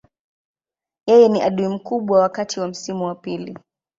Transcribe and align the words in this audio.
Yeye 1.07 1.29
ni 1.29 1.41
adui 1.41 1.67
mkubwa 1.67 2.19
wakati 2.19 2.59
wa 2.59 2.67
msimu 2.67 3.05
wa 3.05 3.15
pili. 3.15 3.57